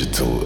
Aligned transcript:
digital 0.00 0.39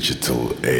digital 0.00 0.56
age. 0.64 0.79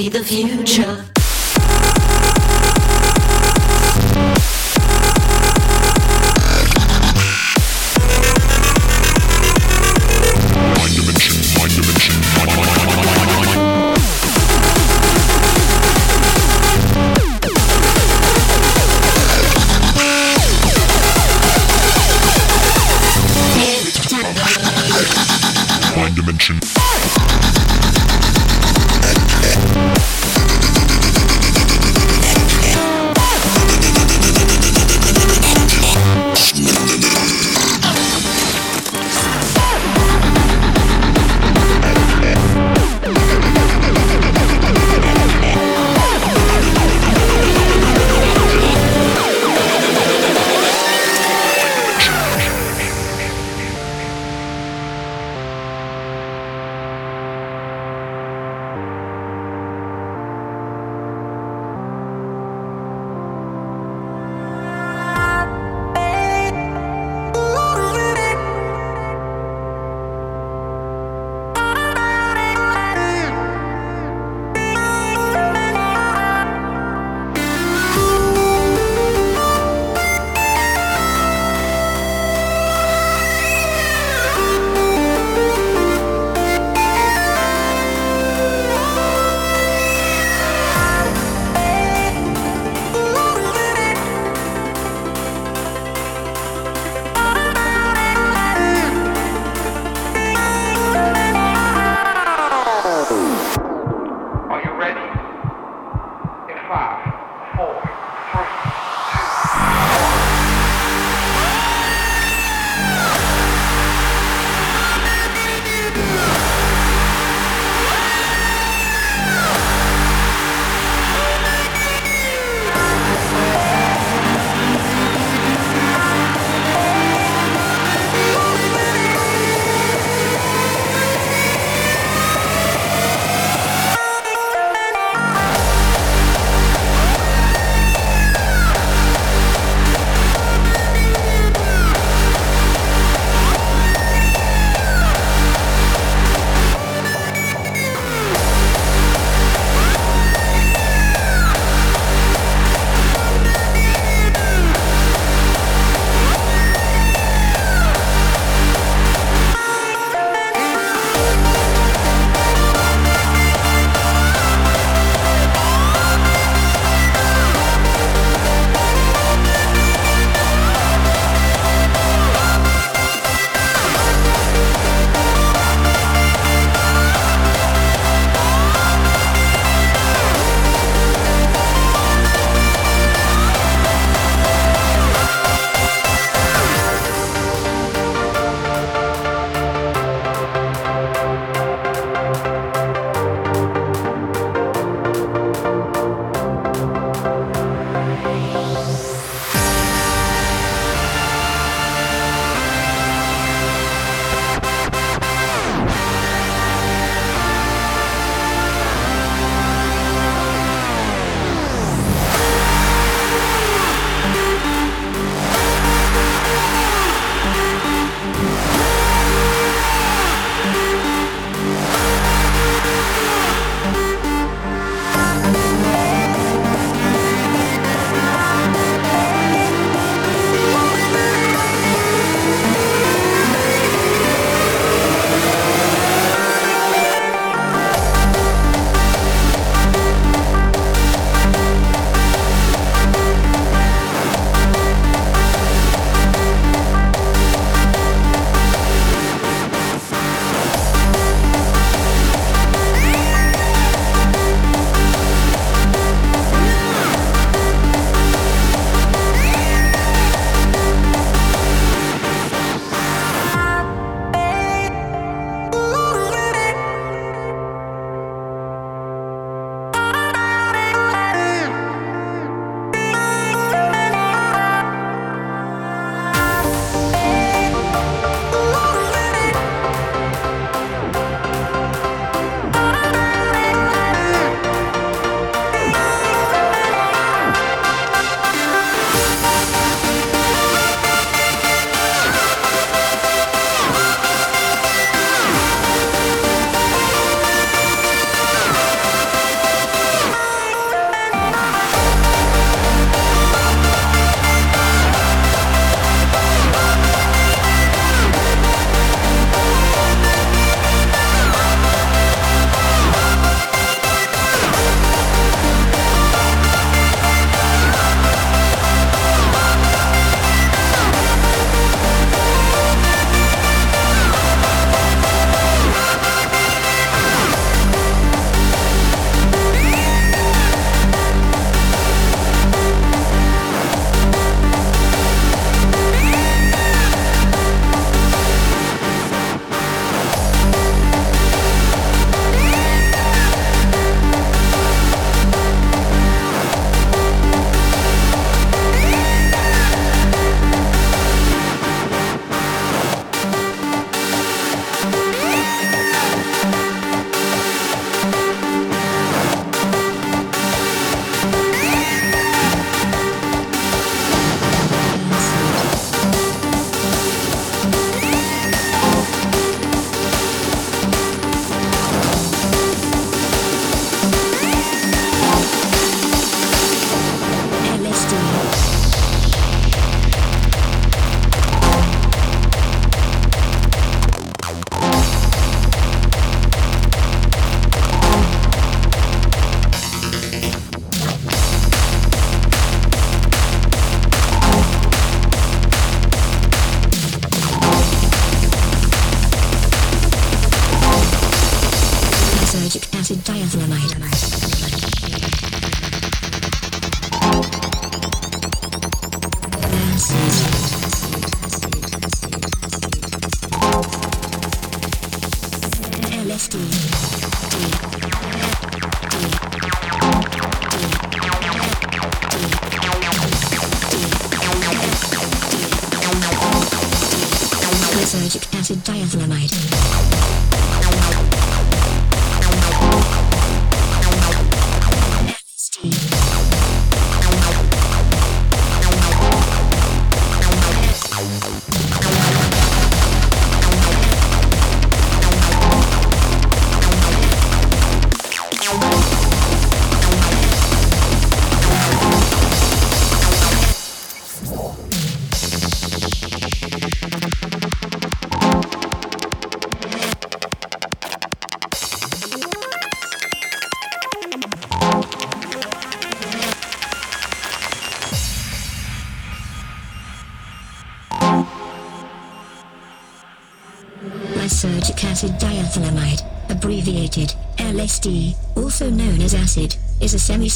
See 0.00 0.08
the 0.08 0.24
future. 0.24 0.89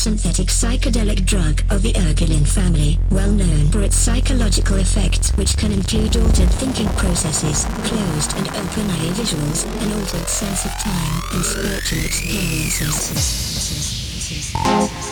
Semi-synthetic 0.05 0.49
psychedelic 0.49 1.25
drug 1.25 1.63
of 1.71 1.81
the 1.81 1.95
ergoline 1.95 2.47
family, 2.47 2.99
well 3.11 3.31
known 3.31 3.71
for 3.71 3.81
its 3.81 3.97
psychological 3.97 4.77
effects 4.77 5.31
which 5.37 5.57
can 5.57 5.73
include 5.73 6.15
altered 6.17 6.51
thinking 6.51 6.89
processes, 6.89 7.65
closed 7.89 8.37
and 8.37 8.47
open 8.49 8.91
eye 8.91 9.13
visuals, 9.15 9.65
an 9.83 9.93
altered 9.99 10.29
sense 10.29 10.67
of 10.67 10.73
time, 10.73 11.23
and 11.33 11.43
spiritual 11.45 12.05
experiences. 12.05 15.04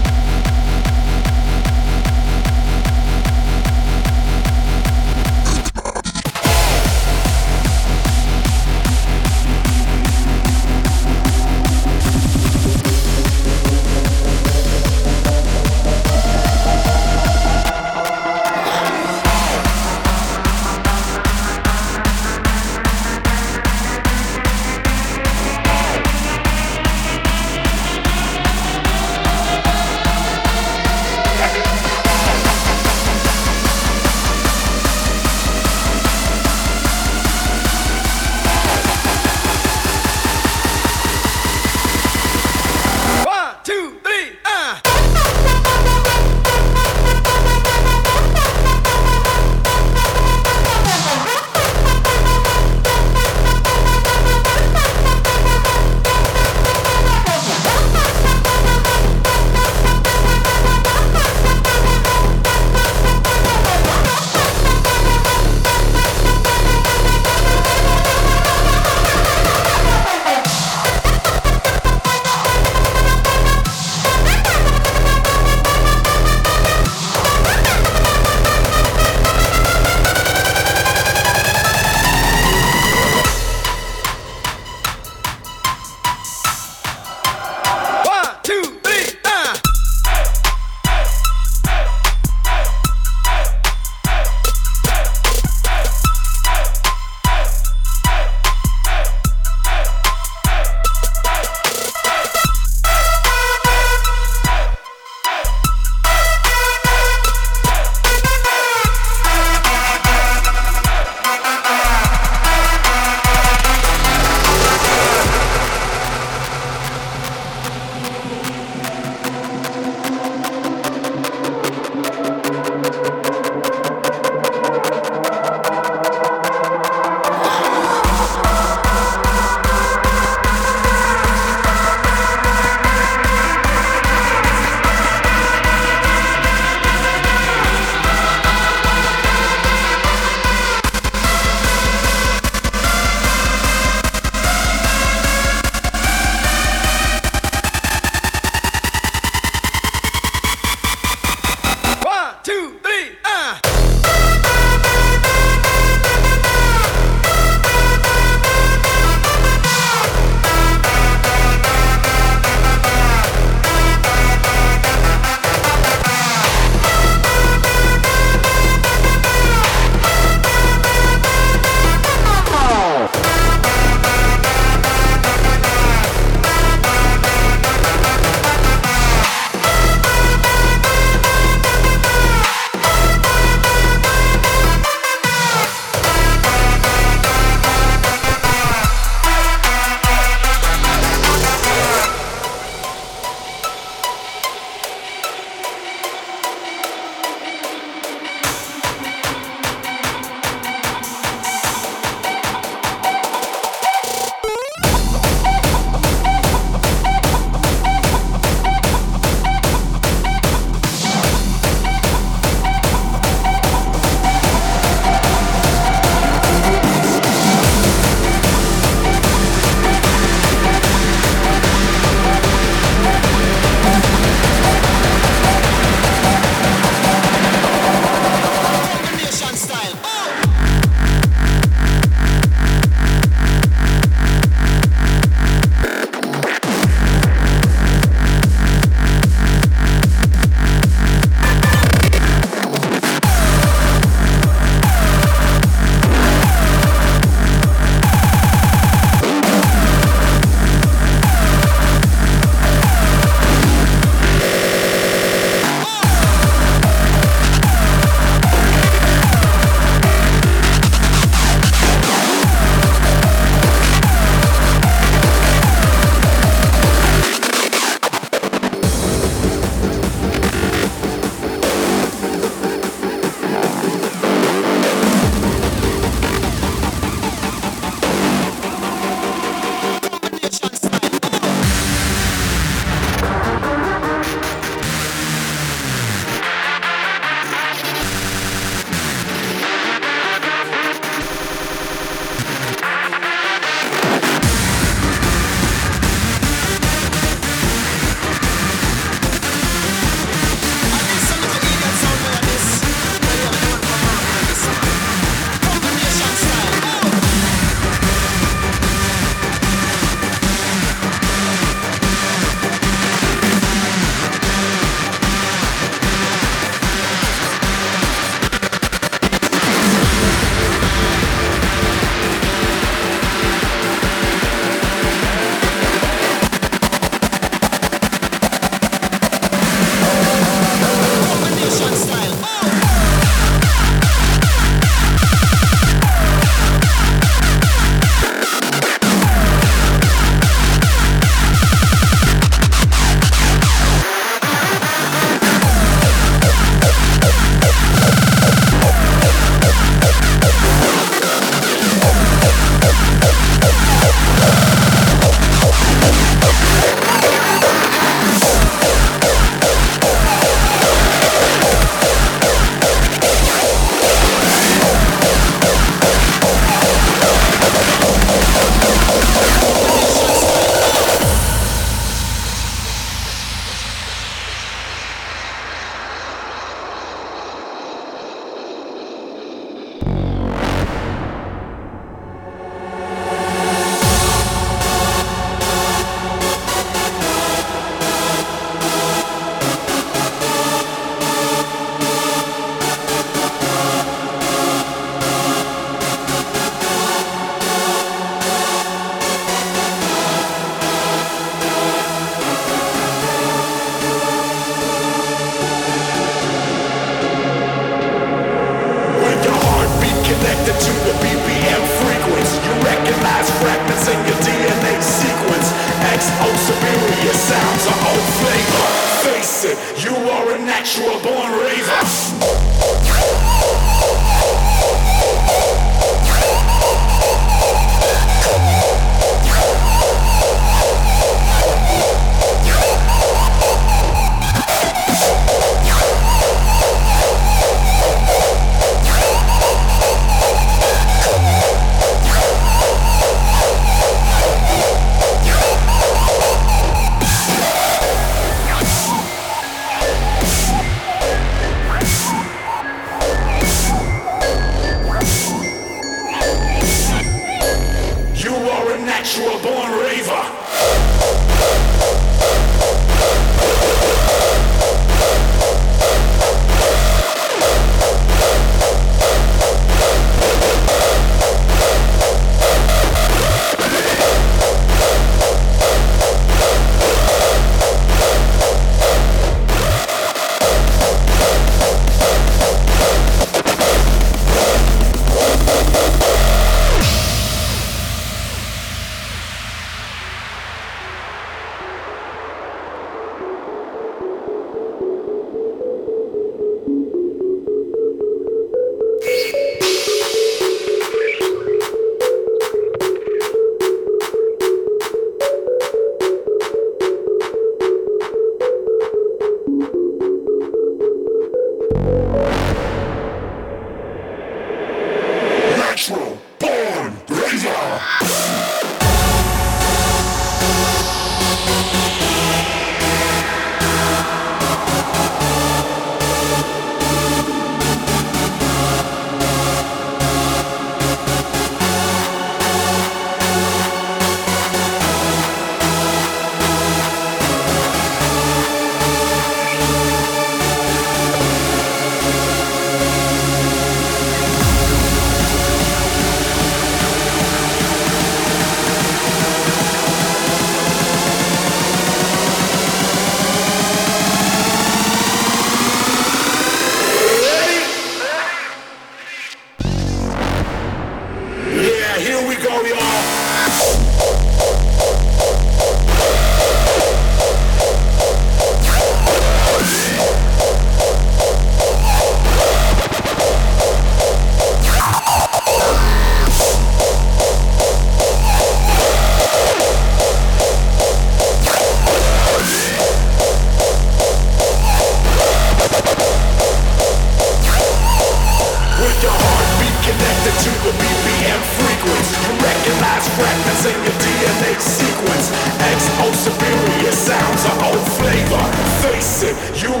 You 599.51 600.00